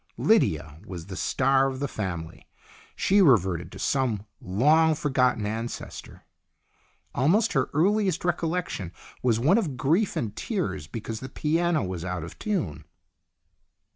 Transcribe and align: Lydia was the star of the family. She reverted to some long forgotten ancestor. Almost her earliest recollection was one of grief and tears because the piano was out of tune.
Lydia 0.17 0.81
was 0.83 1.05
the 1.05 1.15
star 1.15 1.67
of 1.67 1.79
the 1.79 1.87
family. 1.87 2.47
She 2.95 3.21
reverted 3.21 3.71
to 3.71 3.77
some 3.77 4.25
long 4.41 4.95
forgotten 4.95 5.45
ancestor. 5.45 6.25
Almost 7.13 7.53
her 7.53 7.69
earliest 7.71 8.25
recollection 8.25 8.93
was 9.21 9.39
one 9.39 9.59
of 9.59 9.77
grief 9.77 10.15
and 10.15 10.35
tears 10.35 10.87
because 10.87 11.19
the 11.19 11.29
piano 11.29 11.83
was 11.83 12.03
out 12.03 12.23
of 12.23 12.39
tune. 12.39 12.85